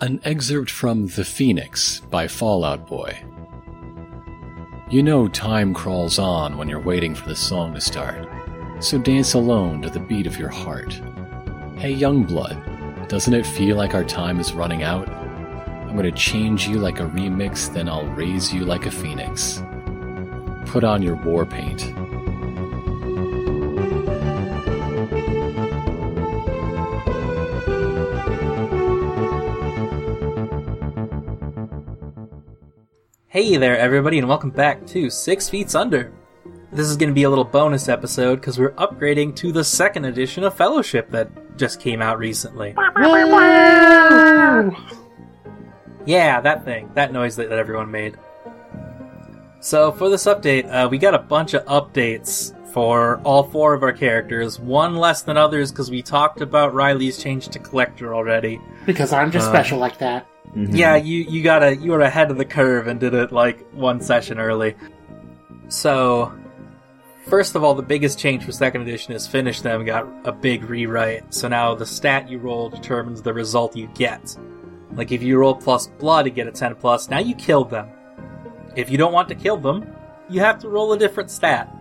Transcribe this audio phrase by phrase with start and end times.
[0.00, 3.20] An excerpt from The Phoenix by Fall Out Boy.
[4.88, 8.28] You know time crawls on when you're waiting for the song to start,
[8.78, 10.92] so dance alone to the beat of your heart.
[11.78, 15.08] Hey, young blood, doesn't it feel like our time is running out?
[15.08, 19.60] I'm gonna change you like a remix, then I'll raise you like a phoenix.
[20.66, 21.92] Put on your war paint.
[33.38, 36.12] Hey there, everybody, and welcome back to Six Feet Under.
[36.72, 40.06] This is going to be a little bonus episode because we're upgrading to the second
[40.06, 42.74] edition of Fellowship that just came out recently.
[46.04, 48.18] Yeah, that thing, that noise that, that everyone made.
[49.60, 53.84] So, for this update, uh, we got a bunch of updates for all four of
[53.84, 58.60] our characters, one less than others because we talked about Riley's change to Collector already.
[58.84, 60.26] Because I'm just Uh, special like that.
[60.54, 63.70] Yeah, you you got to you were ahead of the curve and did it like
[63.72, 64.74] one session early.
[65.68, 66.32] So,
[67.26, 70.64] first of all, the biggest change for second edition is finish them got a big
[70.64, 71.32] rewrite.
[71.34, 74.36] So now the stat you roll determines the result you get.
[74.92, 77.90] Like if you roll plus blood to get a 10 plus, now you killed them.
[78.74, 79.94] If you don't want to kill them,
[80.28, 81.74] you have to roll a different stat.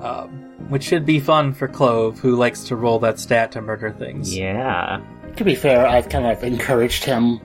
[0.00, 3.90] Um, which should be fun for Clove, who likes to roll that stat to murder
[3.90, 4.36] things.
[4.36, 5.00] Yeah.
[5.36, 7.40] To be fair, I've kind of encouraged him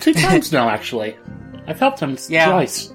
[0.00, 1.16] two times now, actually.
[1.66, 2.50] I've helped him Yeah.
[2.50, 2.92] twice.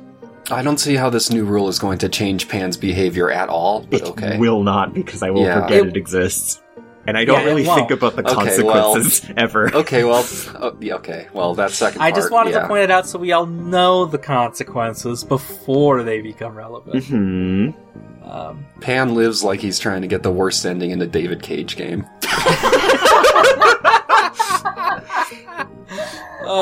[0.51, 3.81] I don't see how this new rule is going to change Pan's behavior at all,
[3.89, 4.37] but It okay.
[4.37, 5.61] will not because I will Yeah.
[5.61, 6.59] forget It- it, exists.
[7.05, 7.79] And I don't Yeah, really won't.
[7.79, 9.73] think about the Okay, well- consequences ever.
[9.75, 10.25] Okay, well,
[10.61, 12.61] oh, okay, well, that second I part, just wanted yeah.
[12.61, 17.03] to point it out so we all know the consequences before they become relevant.
[17.05, 17.69] hmm
[18.25, 21.75] Um, Pan lives like he's trying to get the worst ending in a David Cage
[21.75, 22.05] game.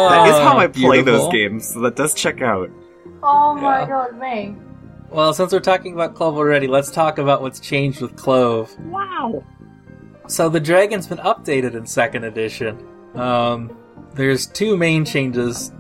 [0.10, 1.04] That is how I play Oh, beautiful.
[1.26, 2.70] those games, so that does check out.
[3.24, 3.88] Oh my Yeah.
[3.88, 4.56] god, me.
[5.10, 8.74] Well, since we're talking about Clove already, let's talk about what's changed with Clove.
[8.86, 9.44] Wow.
[10.28, 12.78] So the dragon's been updated in second edition.
[13.16, 13.72] Um,
[14.16, 15.72] there's two main changes.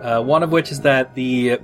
[0.00, 1.58] Uh, one of which is that the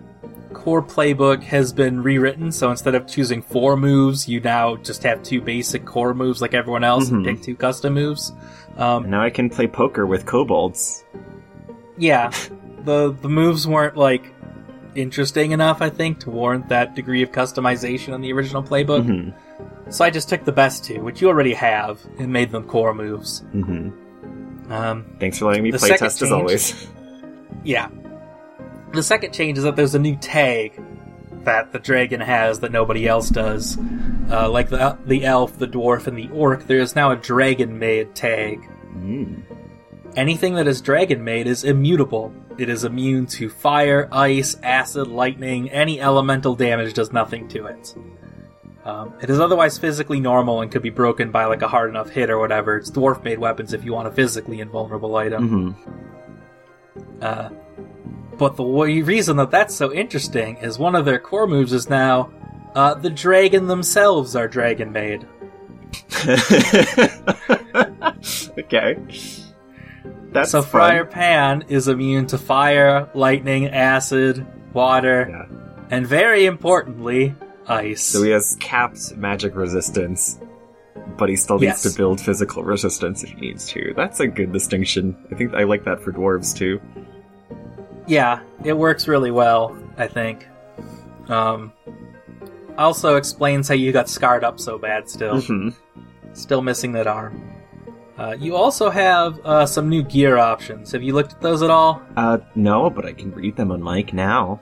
[0.52, 5.22] core playbook has been rewritten, so instead of choosing four moves, you now just have
[5.22, 7.28] two basic core moves like everyone else and Mhm.
[7.28, 8.32] pick two custom moves.
[8.76, 11.04] Um, now I can play poker with kobolds.
[11.96, 12.30] Yeah,
[12.84, 14.32] the the moves weren't like
[14.94, 19.04] interesting enough, I think, to warrant that degree of customization in the original playbook.
[19.04, 22.64] hmm So I just took the best two, which you already have, and made them
[22.64, 23.40] core moves.
[23.52, 23.90] hmm
[24.70, 26.88] Um, Thanks for letting me play test as always.
[27.64, 27.88] yeah.
[28.92, 30.80] The second change is that there's a new tag
[31.42, 33.76] that the dragon has that nobody else does.
[34.30, 37.78] Uh, like the the elf, the dwarf, and the orc, there is now a dragon
[37.78, 38.60] made tag.
[38.96, 39.42] Mm.
[40.16, 42.32] Anything that is dragon made is immutable.
[42.56, 47.94] It is immune to fire, ice, acid, lightning, any elemental damage does nothing to it.
[48.84, 52.10] Um, it is otherwise physically normal and could be broken by like a hard enough
[52.10, 52.76] hit or whatever.
[52.76, 55.48] It's dwarf made weapons if you want a physically invulnerable item.
[55.48, 55.72] hmm
[57.20, 57.48] Uh,
[58.38, 61.88] but the way, reason that that's so interesting is one of their core moves is
[61.88, 62.30] now
[62.74, 65.26] uh, the dragon themselves are dragon made.
[68.58, 68.96] okay.
[70.34, 70.70] That's so fun.
[70.90, 75.56] Friar Pan is immune to fire, lightning, acid, water, Yeah.
[75.90, 77.34] and very importantly,
[77.66, 78.02] ice.
[78.02, 80.38] So he has capped magic resistance,
[81.16, 81.92] but he still needs Yes.
[81.92, 83.94] to build physical resistance if he needs to.
[83.96, 85.16] That's a good distinction.
[85.32, 86.80] I think I like that for dwarves too.
[88.06, 90.46] yeah, it works really well, I think.
[91.28, 91.72] Um,
[92.76, 95.40] also explains how you got scarred up so bad still.
[95.40, 95.68] hmm
[96.34, 97.40] Still missing that arm.
[98.16, 100.92] Uh, you also have uh, some new gear options.
[100.92, 102.00] Have you looked at those at all?
[102.16, 104.60] Uh, no, but I can read them on mic now.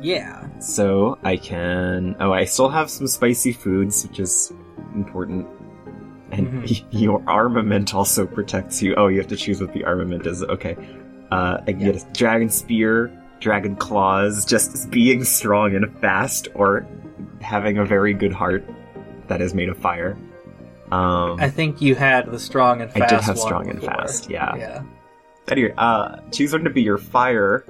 [0.00, 0.48] Yeah.
[0.58, 2.16] So I can.
[2.18, 4.52] Oh, I still have some spicy foods, which is
[4.94, 5.46] important.
[6.32, 6.86] And Mhm.
[6.90, 8.94] your armament also protects you.
[8.96, 10.42] Oh, you have to choose what the armament is.
[10.42, 10.76] Okay.
[11.30, 11.92] Uh, I can Yeah.
[11.92, 16.84] get a dragon spear, dragon claws, just as being strong and fast, or
[17.40, 18.64] having a very good heart
[19.28, 20.16] that is made of fire.
[20.90, 23.12] Um, I think you had the strong and fast.
[23.12, 23.94] I did have strong and before.
[23.94, 24.56] fast, yeah.
[24.56, 24.82] Yeah.
[25.48, 27.64] Anyway, uh, choose one to be your fire.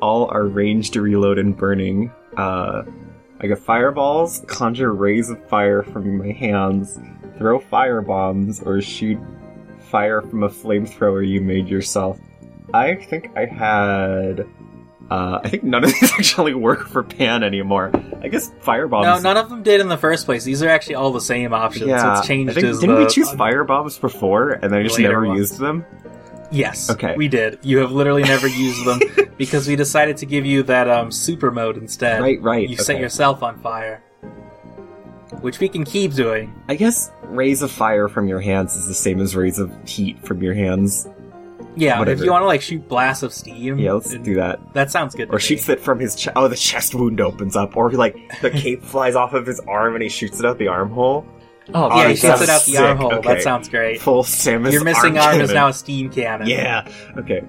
[0.00, 2.12] All are ranged, to reload, and burning.
[2.36, 2.82] Uh,
[3.40, 6.98] I get fireballs, conjure rays of fire from my hands,
[7.38, 9.18] throw fire bombs, or shoot
[9.90, 12.18] fire from a flamethrower you made yourself.
[12.72, 14.46] I think I had.
[15.10, 17.90] Uh, I think none of these actually work for Pan anymore.
[18.22, 19.04] I guess fire bombs.
[19.04, 20.44] No, none of them did in the first place.
[20.44, 21.86] These are actually all the same options.
[21.88, 24.80] Yeah, What's changed I think, is didn't the, we choose fire bombs before, and then
[24.80, 25.38] I just never ones.
[25.38, 25.84] used them?
[26.50, 26.88] Yes.
[26.90, 27.14] Okay.
[27.16, 27.58] We did.
[27.62, 29.00] You have literally never used them
[29.36, 32.20] because we decided to give you that um super mode instead.
[32.20, 32.68] Right, right.
[32.68, 34.02] You set yourself on fire.
[35.40, 36.54] Which we can keep doing.
[36.68, 40.24] I guess rays of fire from your hands is the same as rays of heat
[40.24, 41.08] from your hands.
[41.76, 42.20] Yeah, Whatever.
[42.20, 43.78] if you want to like shoot blasts of steam.
[43.78, 44.74] Yeah, let's do that.
[44.74, 45.28] That sounds good.
[45.30, 45.40] Or me.
[45.40, 46.36] shoots it from his chest.
[46.36, 47.76] Oh, the chest wound opens up.
[47.76, 50.68] Or like the cape flies off of his arm and he shoots it out the
[50.68, 51.26] armhole.
[51.72, 53.14] Oh, Yeah, he shoots it out the armhole.
[53.14, 53.34] Okay.
[53.34, 54.00] That sounds great.
[54.00, 54.72] Full Samus.
[54.72, 56.46] Your missing arm, is now a steam cannon.
[56.46, 56.88] Yeah.
[57.16, 57.42] Okay.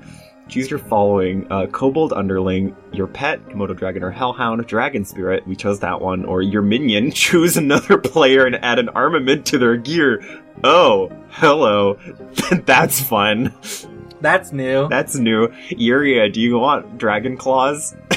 [0.48, 5.46] Choose your following: uh, Kobold Underling, your pet, Komodo Dragon or Hellhound, Dragon Spirit.
[5.48, 6.24] We chose that one.
[6.24, 7.12] Or your minion.
[7.16, 10.24] Choose another player and add an armament to their gear.
[10.64, 11.98] Oh, hello.
[12.66, 13.54] That's fun.
[14.22, 14.88] That's new.
[14.90, 15.48] That's new.
[15.70, 17.96] Yuria, do you want Dragon Claws?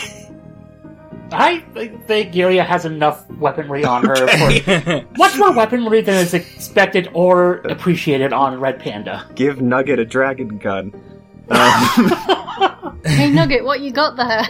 [1.31, 1.59] I
[2.07, 4.61] think Yuria has enough weaponry on her Okay.
[4.81, 9.27] for much more weaponry than is expected or appreciated on Red Panda.
[9.35, 10.93] Give Nugget a dragon gun.
[11.51, 14.47] Um, Hey Nugget, what you got there?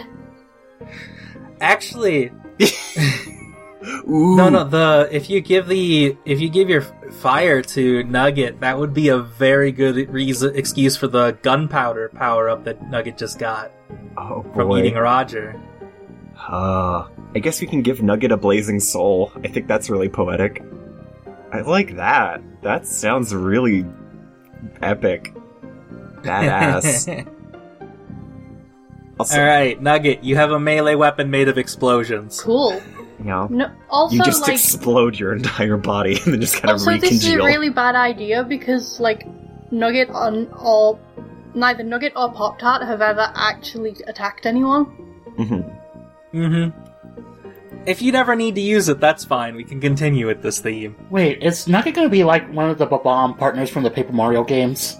[1.61, 2.31] Actually,
[3.83, 4.35] ooh.
[4.35, 4.63] no, no.
[4.63, 9.09] The if you give the if you give your fire to Nugget, that would be
[9.09, 13.71] a very good reason excuse for the gunpowder power up that Nugget just got
[14.17, 15.59] Oh from eating Roger.
[16.37, 19.31] Uh, I guess we can give Nugget a blazing soul.
[19.43, 20.63] I think that's really poetic.
[21.51, 22.41] I like that.
[22.61, 23.85] That sounds really
[24.81, 25.33] epic.
[26.21, 27.27] Badass.
[29.19, 32.41] also, All right, Nugget, you have a melee weapon made of explosions.
[32.41, 32.81] Cool.
[33.19, 36.69] You know, No, also you just like explode your entire body and then just kind
[36.71, 39.27] of also this is a really bad idea because like
[39.71, 40.99] Nugget on or
[41.53, 44.85] neither Nugget or Pop Tart have ever actually attacked anyone.
[45.37, 45.79] Mhm.
[46.33, 47.83] Mm-hmm.
[47.85, 49.55] If you never need to use it, that's fine.
[49.55, 50.95] We can continue with this theme.
[51.09, 54.43] Wait, is Nugget gonna be like one of the bomb partners from the Paper Mario
[54.43, 54.97] games?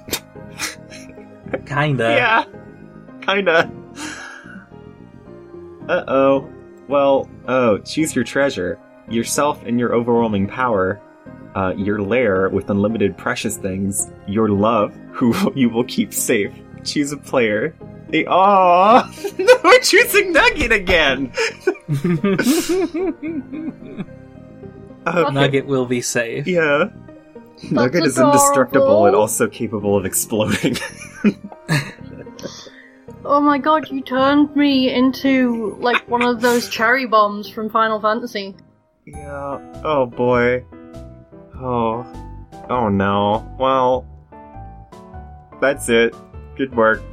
[1.66, 2.10] Kinda.
[2.10, 2.44] yeah,
[3.22, 3.72] kinda.
[5.88, 6.50] Uh oh.
[6.90, 8.80] Well, oh, choose your treasure.
[9.08, 11.00] Yourself and your overwhelming power.
[11.56, 14.12] Uh, your lair with unlimited precious things.
[14.28, 16.52] Your love, who you will keep safe.
[16.84, 17.76] Choose a player.
[18.10, 19.38] They, Aww!
[19.38, 21.32] no, we're choosing Nugget again!
[25.06, 26.48] Okay, Nugget will be safe.
[26.48, 26.90] Yeah.
[27.70, 30.76] Nugget is indestructible and also capable of exploding.
[33.32, 38.02] Oh my god, you turned me into like one of those cherry bombs from Final
[38.02, 38.56] Fantasy.
[39.06, 39.60] Yeah.
[39.86, 40.66] Oh boy.
[41.54, 42.08] Oh.
[42.72, 43.48] Oh no.
[43.60, 44.08] Well.
[45.62, 46.16] That's it.
[46.58, 47.04] Good work.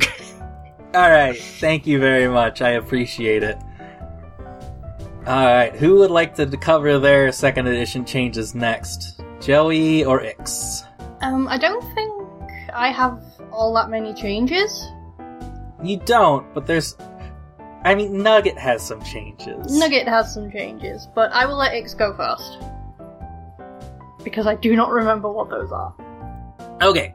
[0.94, 2.62] Alright, thank you very much.
[2.62, 3.58] I appreciate it.
[5.26, 9.20] Alright, who would like to cover their second edition changes next?
[9.42, 10.82] Joey or Ix?
[11.20, 13.22] Um, I don't think I have
[13.52, 14.90] all that many changes.
[15.82, 16.96] You don't, but there's.
[17.84, 19.78] I mean, Nugget has some changes.
[19.78, 22.58] Nugget has some changes, but I will let Ix go first.
[24.25, 25.94] Because I do not remember what those are.
[26.82, 27.14] Okay.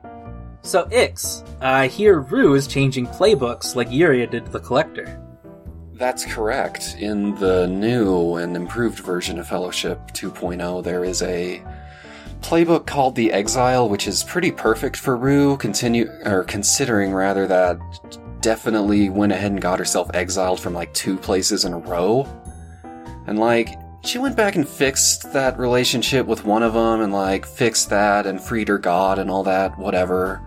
[0.63, 5.19] So, Ix, I hear Rue is changing playbooks like Yuria did to the Collector.
[5.93, 6.95] That's correct.
[6.99, 11.61] In the new and improved version of Fellowship 2.0, there is a
[12.41, 17.79] playbook called The Exile, which is pretty perfect for Rue, continue or considering rather that
[18.41, 22.27] definitely went ahead and got herself exiled from like two places in a row.
[23.27, 27.45] And like she went back and fixed that relationship with one of them and like
[27.45, 30.41] fixed that and freed her god and all that whatever.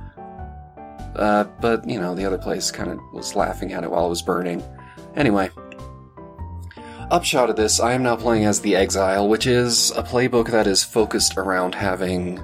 [1.16, 4.10] Uh, but you know, the other place kind of was laughing at it while it
[4.10, 4.62] was burning.
[5.14, 5.48] Anyway,
[7.10, 10.66] upshot of this, I am now playing as the Exile, which is a playbook that
[10.66, 12.42] is focused around having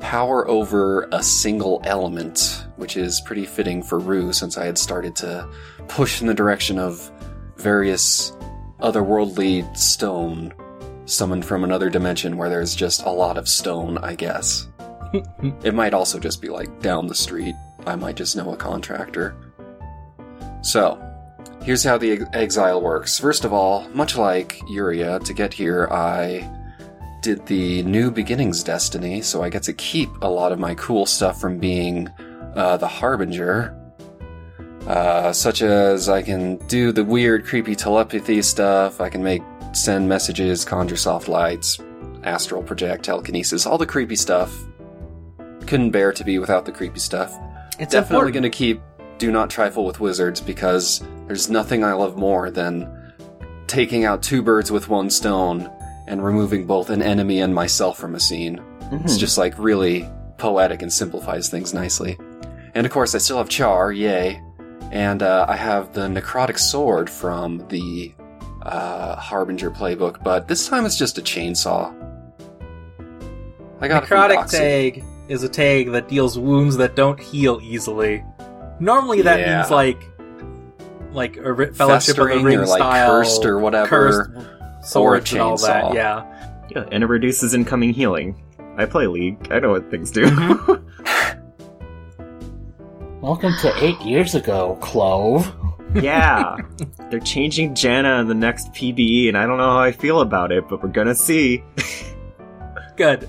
[0.00, 5.16] power over a single element, which is pretty fitting for Rue since I had started
[5.16, 5.48] to
[5.88, 7.10] push in the direction of
[7.56, 8.32] various
[8.80, 10.52] otherworldly stone
[11.06, 14.68] summoned from another dimension where there's just a lot of stone, I guess.
[15.62, 17.54] it might also just be like down the street.
[17.86, 19.36] I might just know a contractor.
[20.62, 21.00] So,
[21.66, 23.18] Here's how the ex- exile works.
[23.18, 26.48] First of all, much like Yuria, to get here, I
[27.22, 31.06] did the New Beginnings Destiny, so I get to keep a lot of my cool
[31.06, 32.08] stuff from being
[32.56, 33.74] uh, the Harbinger.
[34.86, 40.08] Uh, such as I can do the weird, creepy telepathy stuff, I can make send
[40.08, 41.78] messages, conjure soft lights,
[42.22, 44.56] astral project, telekinesis, all the creepy stuff.
[45.66, 47.36] Couldn't bear to be without the creepy stuff
[47.80, 48.80] It's definitely going to keep
[49.18, 53.14] do not trifle with wizards because there's nothing I love more than
[53.66, 55.70] taking out two birds with one stone
[56.06, 58.62] and removing both an enemy and myself from a scene.
[58.92, 60.08] It's just like really
[60.38, 62.16] poetic and simplifies things nicely.
[62.76, 64.42] And of course, I still have Char, yay.
[64.92, 68.12] And uh, I have the Necrotic Sword from the
[68.62, 71.90] uh, Harbinger playbook, but this time it's just a chainsaw.
[73.80, 74.50] I got it from Necrotic Doxy.
[74.50, 78.22] tag is a tag that deals wounds that don't heal easily.
[78.78, 79.58] Normally, that Yeah.
[79.60, 80.02] means like,
[81.12, 85.32] like a ri- Fellowship of the Ring or, like, style, cursed or whatever, cursed swords
[85.32, 85.84] and all that.
[85.84, 85.94] chainsaw.
[85.94, 88.40] Yeah, Yeah, and it reduces incoming healing.
[88.76, 89.48] I play League.
[89.50, 90.26] I know what things do.
[93.26, 95.52] Welcome to eight years ago, Clove.
[95.96, 96.56] yeah.
[97.10, 100.52] They're changing Janna in the next PBE, and I don't know how I feel about
[100.52, 101.64] it, but we're gonna see.
[102.96, 103.28] good.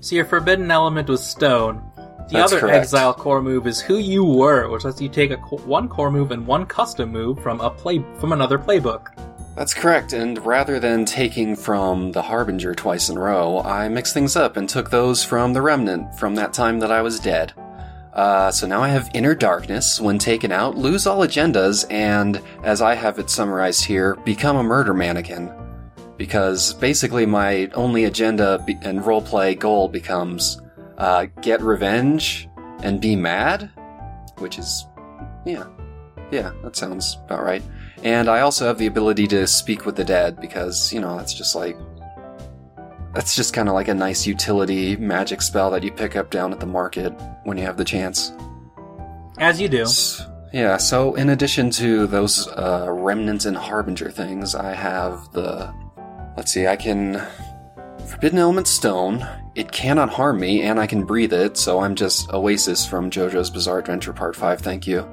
[0.00, 1.82] So your forbidden element was stone.
[1.96, 2.76] The That's other correct.
[2.76, 6.10] exile core move is who you were, which lets you take a co- one core
[6.10, 9.06] move and one custom move from a play from another playbook.
[9.56, 14.12] That's correct, and rather than taking from the Harbinger twice in a row, I mixed
[14.12, 17.54] things up and took those from the Remnant from that time that I was dead.
[18.14, 22.80] Uh, so now I have Inner Darkness, when taken out, lose all agendas, and, as
[22.80, 25.52] I have it summarized here, become a murder mannequin.
[26.16, 30.62] Because basically my only agenda be- and roleplay goal becomes
[30.96, 32.48] uh, get revenge
[32.84, 33.68] and be mad,
[34.38, 34.86] which is,
[35.44, 35.66] yeah,
[36.30, 37.62] yeah, that sounds about right.
[38.04, 41.34] And I also have the ability to speak with the dead because, you know, that's
[41.34, 41.76] just like.
[43.14, 46.52] That's just kind of like a nice utility magic spell that you pick up down
[46.52, 47.10] at the market
[47.44, 48.32] when you have the chance.
[49.38, 49.82] As you do.
[49.82, 55.72] S- Yeah, so in addition to those uh, Remnant and Harbinger things, I have the.
[56.36, 57.22] Let's see, I can.
[58.06, 59.26] Forbidden Element Stone.
[59.54, 63.50] It cannot harm me, and I can breathe it, so I'm just Oasis from JoJo's
[63.50, 65.08] Bizarre Adventure Part 5, thank you.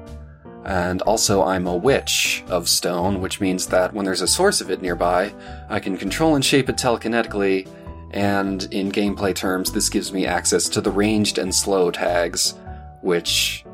[0.64, 4.70] And also, I'm a witch of stone, which means that when there's a source of
[4.70, 5.32] it nearby,
[5.68, 7.68] I can control and shape it telekinetically,
[8.12, 12.54] and in gameplay terms, this gives me access to the ranged and slow tags,
[13.02, 13.64] which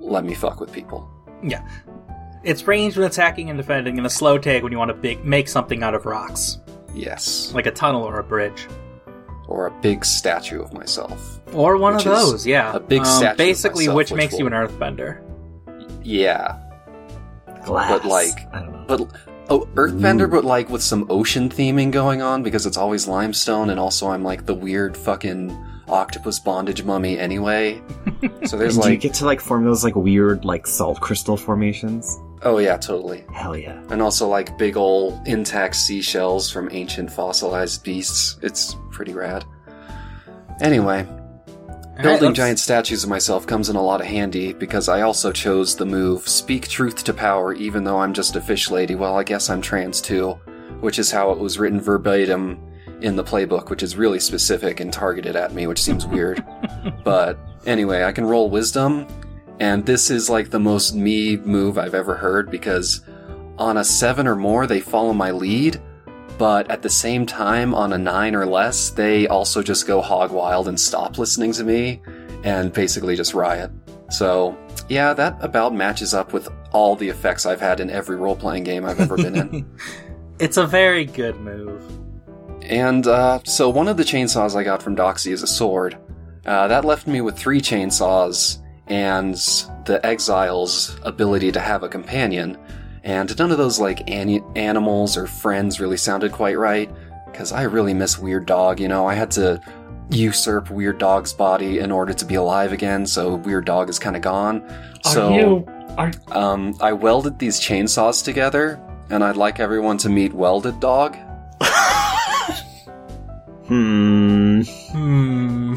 [0.00, 1.08] let me fuck with people.
[1.42, 1.66] Yeah.
[2.42, 5.24] It's ranged when attacking and defending, and a slow tag when you want to big,
[5.24, 6.58] make something out of rocks,
[6.94, 7.52] Yes.
[7.54, 8.68] like a tunnel or a bridge,
[9.48, 11.40] Or a big statue of myself.
[11.54, 12.46] or one of those.
[12.46, 15.18] Yeah, a big Um, statue of Basically, myself, which which makes you will- an earthbender.
[16.02, 16.56] Yeah.
[17.64, 17.90] Glass.
[17.90, 18.84] But, like- I don't know.
[18.86, 19.06] But
[19.48, 23.78] oh, Earthbender, but like with some ocean theming going on because it's always limestone, and
[23.78, 25.50] also I'm like the weird fucking
[25.88, 27.80] octopus bondage mummy anyway.
[28.46, 31.36] So there's and do you get to like form those like weird like salt crystal
[31.36, 32.20] formations?
[32.44, 33.24] oh yeah, totally.
[33.32, 33.82] Hell yeah.
[33.90, 38.38] And also like big ol' intact seashells from ancient fossilized beasts.
[38.42, 39.44] It's pretty rad.
[40.60, 41.06] Anyway,
[41.96, 45.02] Right, Building let's- giant statues of myself comes in a lot of handy because I
[45.02, 48.94] also chose the move Speak Truth to Power even though I'm just a fish lady.
[48.96, 50.32] Well, I guess I'm trans too,
[50.80, 52.58] which is how it was written verbatim
[53.00, 56.44] in the playbook, which is really specific and targeted at me, which seems weird.
[57.04, 59.06] but anyway, I can roll wisdom,
[59.60, 63.02] and this is like the most me move I've ever heard because
[63.56, 65.80] on a 7 or more, they follow my lead,
[66.38, 70.30] but at the same time, on a 9 or less, they also just go hog
[70.30, 72.00] wild and stop listening to me
[72.42, 73.70] and basically just riot.
[74.10, 74.56] So,
[74.88, 78.64] yeah, that about matches up with all the effects I've had in every role playing
[78.64, 79.78] game I've ever been in.
[80.40, 81.80] It's a very good move.
[82.62, 85.96] And uh, so one of the chainsaws I got from Doxy is a sword.
[86.44, 89.34] Uh, that left me with three chainsaws and
[89.86, 92.58] the exile's ability to have a companion.
[93.04, 96.90] And none of those like ani- animals or friends really sounded quite right.
[97.26, 98.80] Because I really miss Weird Dog.
[98.80, 99.60] You know, I had to
[100.10, 103.06] usurp Weird Dog's body in order to be alive again.
[103.06, 104.62] So Weird Dog is kind of gone.
[105.04, 105.66] Are so you?
[105.96, 108.80] Are um, I welded these chainsaws together,
[109.10, 111.16] and I'd like everyone to meet Welded Dog.
[113.66, 114.60] Hmm.
[114.92, 115.74] Hmm.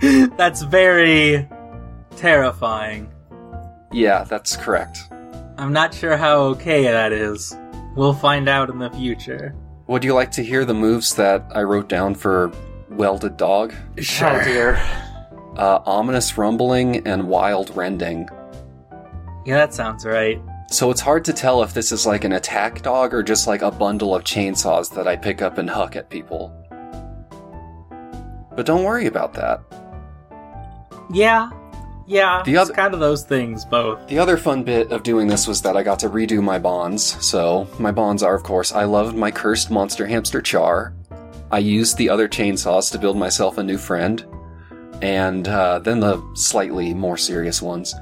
[0.36, 1.48] That's very
[2.16, 3.10] terrifying.
[3.92, 5.07] Yeah, that's correct.
[5.58, 7.56] I'm not sure how okay that is.
[7.96, 9.56] We'll find out in the future.
[9.88, 12.52] Would you like to hear the moves that I wrote down for
[12.90, 13.74] Welded Dog?
[13.98, 14.76] oh dear.
[15.56, 18.28] Uh, ominous Rumbling and Wild Rending.
[19.44, 20.40] Yeah, that sounds right.
[20.70, 23.62] So it's hard to tell if this is like an attack dog or just like
[23.62, 26.54] a bundle of chainsaws that I pick up and huck at people.
[28.54, 29.60] But don't worry about that.
[31.12, 31.50] Yeah.
[32.08, 32.42] Yeah.
[32.42, 34.08] The it's other- kind of those things, both.
[34.08, 37.02] The other fun bit of doing this was that I got to redo my bonds.
[37.24, 40.94] So, my bonds are, of course, I loved my cursed monster hamster Char.
[41.50, 44.24] I used the other chainsaws to build myself a new friend.
[45.02, 47.94] And uh, then the slightly more serious ones.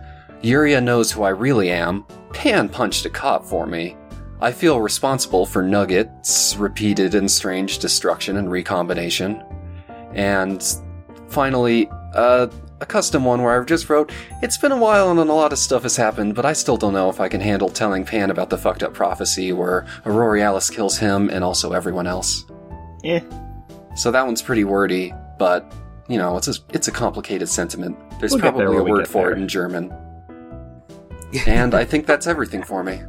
[0.43, 2.05] Yuria knows who I really am.
[2.33, 3.97] Pan punched a cop for me.
[4.41, 9.43] I feel responsible for Nugget's repeated and strange destruction and recombination.
[10.15, 10.63] And
[11.29, 12.49] finally, uh,
[12.81, 14.11] a custom one where I've just wrote,
[14.43, 16.93] It's been a while and a lot of stuff has happened, but I still don't
[16.93, 20.99] know if I can handle telling Pan about the fucked up prophecy where Aurorialis kills
[20.99, 22.45] him and also everyone else.
[23.05, 23.21] Eh.
[23.97, 25.73] So that one's pretty wordy, but,
[26.09, 27.97] you know, it's a, it's a complicated sentiment.
[28.19, 29.93] There's We'll probably a word for it in German.
[31.47, 33.01] and I think that's everything for me.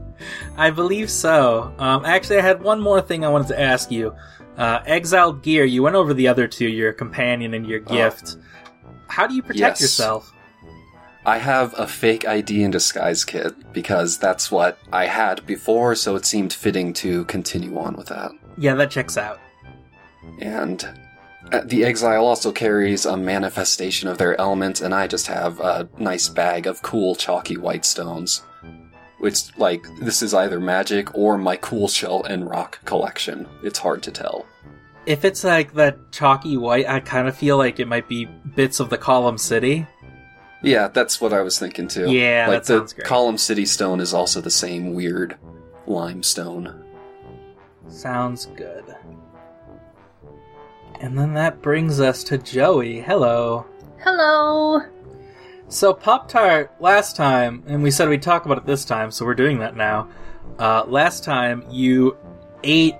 [0.58, 1.74] I believe so.
[1.78, 4.16] Um, actually, I had one more thing I wanted to ask you.
[4.58, 8.42] Uh, Exiled Gear, you went over the other two, your companion and your Oh.
[9.18, 9.82] How do you protect Yes.
[9.82, 10.32] yourself?
[11.26, 16.16] I have a fake ID and disguise kit because that's what I had before, so
[16.16, 18.30] it seemed fitting to continue on with that.
[18.60, 19.40] Yeah, that checks out.
[20.40, 20.88] And
[21.52, 25.90] uh, the exile also carries a manifestation of their element, and I just have a
[25.98, 28.44] nice bag of cool chalky white stones.
[29.18, 33.48] Which, like, this is either magic or my cool shell and rock collection.
[33.64, 34.46] It's hard to tell.
[35.08, 38.82] If it's like that chalky white, I kind of feel like it might be bits
[38.82, 39.88] of the Column City.
[40.62, 42.12] Yeah, that's what I was thinking too.
[42.12, 43.08] Yeah, like that the sounds great.
[43.08, 45.38] Column City stone is also the same weird
[45.86, 46.84] limestone.
[47.88, 48.84] Sounds good.
[51.00, 53.00] And then that brings us to Joey.
[53.00, 53.66] Hello.
[54.00, 54.82] Hello.
[55.70, 59.26] So Pop Tart last time, and we said we'd talk about it this time, so
[59.26, 60.10] we're doing that now.
[60.60, 62.18] Uh, last time you
[62.64, 62.96] ate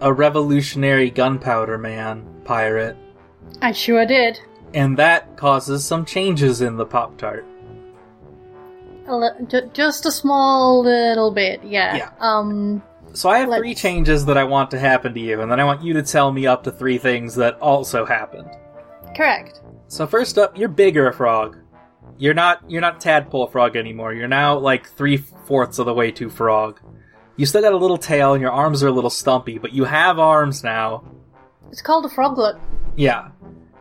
[0.00, 2.96] a revolutionary gunpowder man pirate,
[3.62, 4.38] I sure did.
[4.74, 7.44] and that causes some changes in the Pop Tart.
[9.08, 11.96] Li- ju- just a small little bit, yeah.
[11.96, 12.10] Yeah.
[12.20, 15.50] Um, So I have Let's- three changes that I want to happen to you, and
[15.50, 18.50] then I want you to tell me up to three things that also happened.
[19.16, 19.60] correct.
[19.88, 21.56] So first up, you're bigger a frog.
[22.18, 24.12] You're not you're not tadpole frog anymore.
[24.12, 26.80] You're now like three fourths of the way to frog.
[27.36, 29.84] You still got a little tail and your arms are a little stumpy, but you
[29.84, 31.04] have arms now.
[31.70, 32.56] It's called a froglet.
[32.96, 33.28] Yeah.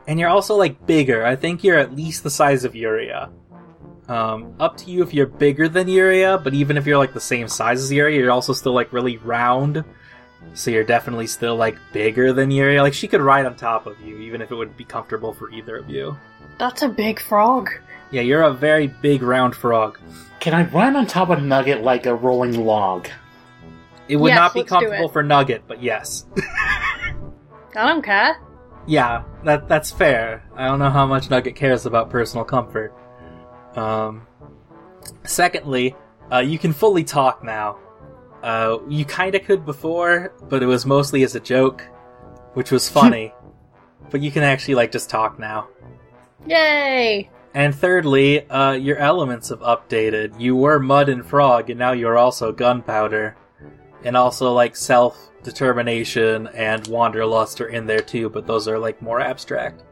[0.08, 1.26] And you're also like bigger.
[1.26, 3.32] I think you're at least the size of Yuria.
[4.08, 7.20] Um, up to you if you're bigger than Yuria, but even if you're like the
[7.20, 9.84] same size as Yuria, you're also still like really round.
[10.54, 12.82] So you're definitely still like bigger than Yuria.
[12.82, 15.50] Like she could ride on top of you, even if it would be comfortable for
[15.50, 16.18] either of you.
[16.60, 17.70] That's a big frog.
[18.12, 20.00] Yeah, you're a very big round frog.
[20.40, 23.10] Can I run on top of Nugget like a rolling log?
[24.08, 26.26] It would Yes, not be comfortable for Nugget, but yes.
[26.38, 28.38] I don't care.
[28.88, 30.44] yeah, that that's fair.
[30.56, 32.94] I don't know how much Nugget cares about personal comfort.
[33.76, 34.28] Um,
[35.24, 35.96] secondly,
[36.32, 37.78] uh, you can fully talk now.
[38.44, 41.82] Uh, you kinda could before, but it was mostly as a joke,
[42.54, 43.34] which was funny.
[44.12, 45.68] but you can actually like just talk now.
[46.46, 47.30] Yay!
[47.56, 50.40] And thirdly, uh, your elements have updated.
[50.40, 53.36] You were mud and frog, and now you're also gunpowder.
[54.06, 59.02] And also, like, self determination and wanderlust are in there too, but those are, like,
[59.02, 59.84] more abstract.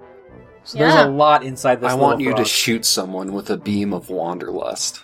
[0.64, 0.88] So Yeah.
[0.96, 4.10] there's a lot inside this I want you to shoot someone with a beam of
[4.10, 5.04] wanderlust.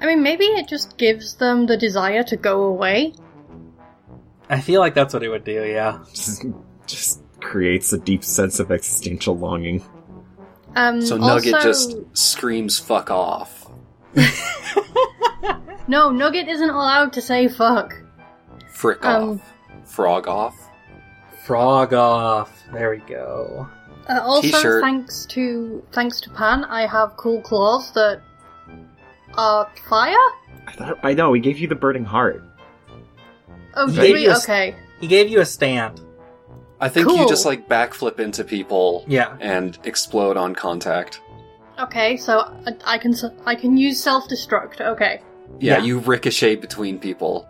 [0.00, 3.12] I mean, maybe it just gives them the desire to go away.
[4.50, 5.98] I feel like that's what it would do, yeah.
[6.12, 6.44] Just,
[6.86, 9.84] just creates a deep sense of existential longing.
[10.74, 13.70] Um, So Nugget also- just screams "fuck off."
[15.88, 17.92] No, Nugget isn't allowed to say fuck.
[18.82, 19.52] Frick Um, off.
[19.88, 20.56] Frog off.
[21.44, 22.64] Frog off.
[22.72, 23.68] There we go.
[24.08, 24.82] Uh, also, T-shirt.
[24.82, 28.20] thanks to thanks to Pan, I have cool claws that
[29.38, 30.16] are fire.
[30.66, 32.42] I thought I know we gave you the burning heart.
[33.76, 34.30] Oh, He did gave we?
[34.34, 34.74] Okay.
[35.00, 36.00] He gave you a stand.
[36.80, 39.36] I think you just like backflip into people Yeah.
[39.38, 41.20] and explode on contact.
[41.78, 44.80] Okay, so I, I can s- I can use self destruct.
[44.80, 45.20] Okay,
[45.60, 45.84] Yeah, Yeah.
[45.84, 47.46] you ricochet between people.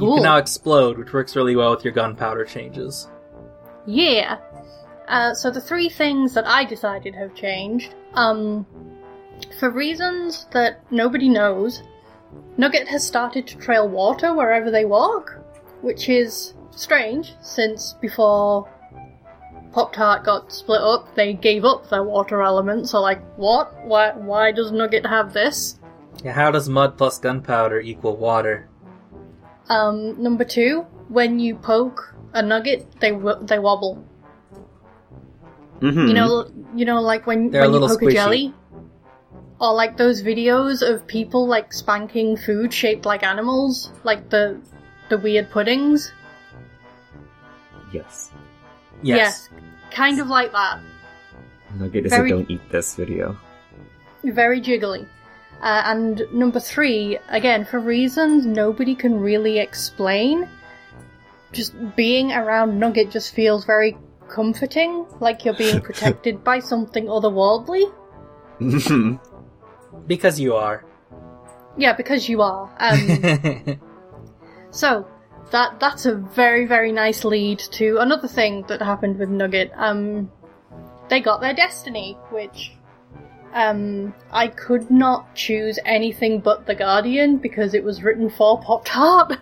[0.00, 3.08] You can now explode, which works really well with your gunpowder changes.
[3.86, 4.38] Yeah.
[5.08, 8.66] Uh, so the three things that I decided have changed, um,
[9.58, 11.82] for reasons that nobody knows,
[12.56, 15.38] Nugget has started to trail water wherever they walk,
[15.82, 18.68] which is strange since before
[19.72, 22.88] Pop Tart got split up, they gave up their water element.
[22.88, 23.84] So like, what?
[23.84, 24.12] Why?
[24.12, 25.78] Why does Nugget have this?
[26.24, 28.68] Yeah, how does mud plus gunpowder equal water?
[29.68, 33.10] Um, number two, when you poke a nugget, they
[33.42, 34.04] they wobble.
[35.80, 36.06] Mm-hmm.
[36.06, 38.54] You know, you know, like when They're when you poke a jelly,
[39.60, 44.60] or like those videos of people like spanking food shaped like animals, like the
[45.08, 46.12] the weird puddings.
[47.92, 48.30] yes.
[49.02, 49.48] Yes.
[49.90, 50.80] kind of like that.
[51.78, 53.36] Nugget is Very- a don't eat this video.
[54.24, 55.06] Very jiggly.
[55.60, 60.48] Uh, and number three, again, for reasons nobody can really explain,
[61.52, 63.96] just being around Nugget just feels very
[64.28, 67.92] comforting, like you're being protected by something otherworldly.
[70.06, 70.84] Because you are.
[71.76, 72.72] Yeah, because you are.
[72.78, 73.80] Um,
[74.70, 75.06] so
[75.50, 79.72] that that's a very very nice lead to another thing that happened with Nugget.
[79.74, 80.30] Um,
[81.08, 82.72] they got their destiny, which
[83.56, 88.84] um, I could not choose anything but the Guardian because it was written for Pop
[88.84, 89.38] Tart.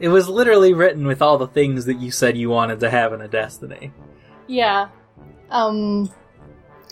[0.00, 3.12] it was literally written with all the things that you said you wanted to have
[3.12, 3.92] in a Destiny.
[4.48, 4.88] Yeah.
[5.50, 6.10] Um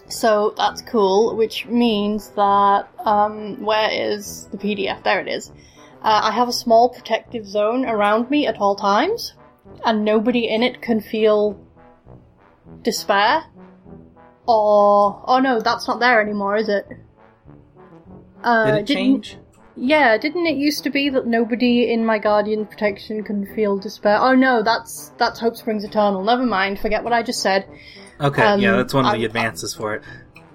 [0.06, 5.02] so that's cool, which means that um where is the PDF?
[5.02, 5.50] There it is.
[6.02, 9.35] Uh, I have a small protective zone around me at all times,
[9.85, 11.61] and nobody in it can feel
[12.83, 13.44] despair.
[14.51, 16.87] Or oh no, that's not there anymore, is it?
[18.43, 19.37] Uh, Did it didn't- change?
[19.77, 24.19] Yeah, didn't it used to be that nobody in my guardian protection can feel despair?
[24.21, 26.23] Oh no, that's that's Hope Springs Eternal.
[26.25, 27.67] Never mind, forget what I just said.
[28.21, 30.03] Okay, um, yeah, that's one of I- the advances for it.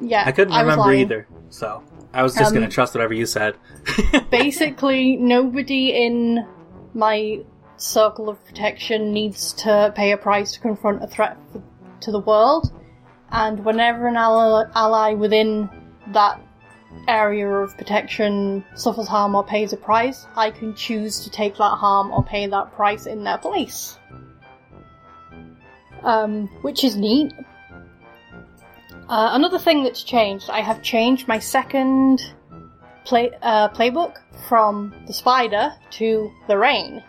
[0.01, 0.99] Yeah, I couldn't remember lying.
[1.01, 1.81] either, so
[2.13, 3.55] I was just Um, gonna trust whatever you said.
[4.29, 6.45] Basically, nobody in
[6.93, 7.39] my
[7.77, 11.37] circle of protection needs to pay a price to confront a threat
[12.01, 12.71] to the world,
[13.31, 15.69] and whenever an ally, ally within
[16.07, 16.39] that
[17.07, 21.77] area of protection suffers harm or pays a price, I can choose to take that
[21.77, 23.97] harm or pay that price in their place.
[26.03, 27.33] Um, which is neat.
[29.07, 32.21] Uh, another thing that's changed, I have changed my second
[33.05, 37.03] play uh, playbook from the spider to the rain.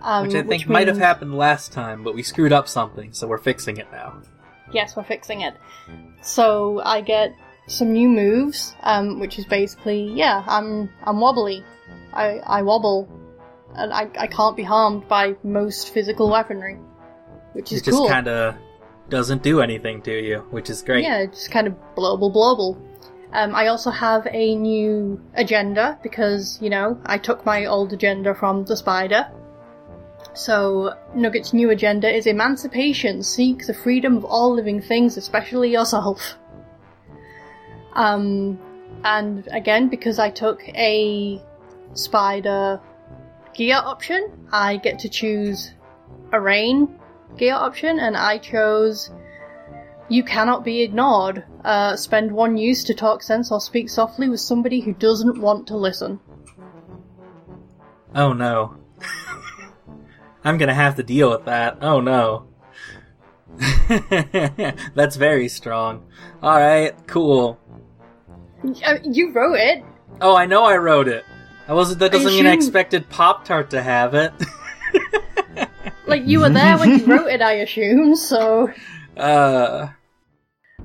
[0.00, 3.28] Um, which I think might have happened last time, but we screwed up something, so
[3.28, 4.20] we're fixing it now.
[4.72, 5.54] Yes, we're fixing it.
[6.22, 7.34] So I get
[7.66, 11.64] some new moves, um, which is basically yeah, I'm I'm wobbly.
[12.12, 13.08] I I wobble,
[13.74, 16.78] and I I can't be harmed by most physical weaponry,
[17.52, 18.08] which is It just cool.
[18.08, 18.54] kind of
[19.08, 21.04] doesn't do anything to you, which is great.
[21.04, 22.78] Yeah, just kind of blobble blobble.
[23.32, 28.34] Um, I also have a new agenda because, you know, I took my old agenda
[28.34, 29.26] from the spider.
[30.34, 33.22] So, Nugget's new agenda is emancipation.
[33.22, 36.36] Seek the freedom of all living things, especially yourself.
[37.92, 38.58] Um,
[39.04, 41.40] and again, because I took a
[41.94, 42.80] spider
[43.54, 45.72] gear option, I get to choose
[46.32, 46.98] a rain
[47.36, 49.10] gear option, and I chose
[50.08, 51.44] you cannot be ignored.
[51.64, 55.66] Uh, spend one use to talk sense or speak softly with somebody who doesn't want
[55.68, 56.20] to listen.
[58.14, 58.81] Oh no.
[60.44, 61.78] I'm gonna have to deal with that.
[61.82, 62.46] Oh no.
[64.94, 66.06] That's very strong.
[66.42, 67.58] Alright, cool.
[68.84, 69.84] Uh, you wrote it.
[70.20, 71.24] Oh, I know I wrote it.
[71.68, 72.00] I wasn't.
[72.00, 74.32] That doesn't mean I expected Pop Tart to have it.
[76.06, 78.16] Like you were there when you wrote it, I assume.
[78.16, 78.70] So,
[79.16, 79.88] uh,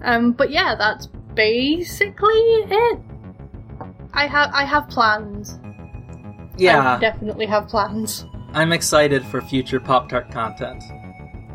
[0.01, 2.99] um, but yeah, that's basically it.
[4.13, 5.59] I have I have plans.
[5.63, 8.25] I yeah, definitely have plans.
[8.57, 10.83] I'm excited for future Pop Tart content.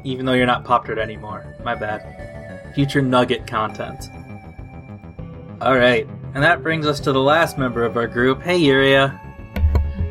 [0.04, 1.56] Even though you're not Pop Tart anymore.
[1.64, 2.72] My bad.
[2.76, 4.08] Future Nugget content.
[5.60, 8.40] Alright, and that brings us to the last member of our group.
[8.40, 9.18] Hey, Yuria.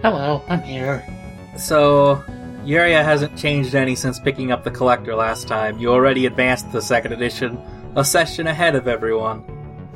[0.01, 1.01] Hello, I'm here.
[1.57, 2.21] So,
[2.65, 5.79] Yuria hasn't changed any since picking up the collector last time.
[5.79, 7.57] You already advanced the second edition,
[7.95, 9.45] a session ahead of everyone.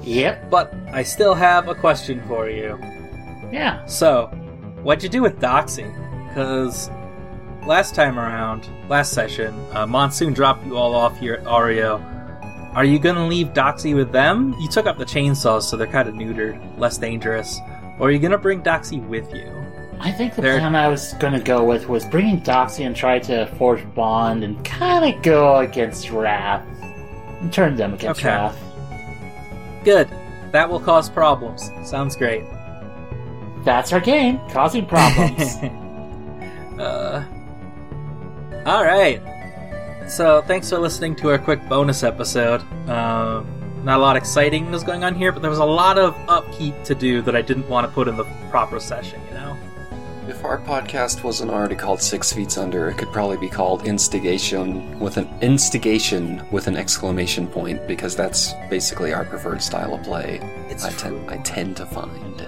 [0.02, 0.50] Yep.
[0.50, 2.80] But I still have a question for you.
[3.52, 3.86] Yeah.
[3.86, 4.28] So,
[4.82, 6.05] what'd you do with Doxy?
[6.36, 6.90] Because
[7.66, 12.04] last time around, last session, uh, Monsoon dropped you all off here at Ario.
[12.76, 14.54] Are you gonna leave Doxy with them?
[14.60, 17.58] You took up the chainsaws, so they're kind of neutered, less dangerous.
[18.00, 19.50] Or are you gonna bring Doxy with you?
[20.02, 22.94] I think the There- plan I was going to go with was bringing Doxy and
[22.94, 26.66] try to forge bond and kind of go against Wrath.
[27.40, 28.28] And turn them against Okay.
[28.28, 28.58] Wrath.
[29.86, 30.10] Good.
[30.52, 31.72] That will cause problems.
[31.86, 32.44] Sounds great.
[33.64, 35.56] That's our game, causing problems.
[36.80, 37.24] uh,
[38.66, 39.22] all right.
[40.08, 42.62] So thanks for listening to our quick bonus episode.
[42.90, 43.48] Um,
[43.84, 46.84] not a lot exciting was going on here, but there was a lot of upkeep
[46.86, 49.22] to do that I didn't want to put in the proper session.
[49.28, 49.58] You know.
[50.28, 55.00] If our podcast wasn't already called Six Feet Under, it could probably be called Instigation
[55.00, 60.40] with an instigation with an exclamation point because that's basically our preferred style of play.
[60.68, 62.48] It's I tend I tend to find.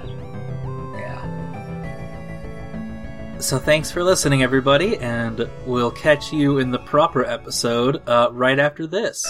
[3.39, 8.57] So thanks for listening, everybody, and we'll catch you in the proper episode uh, right
[8.57, 9.23] after this.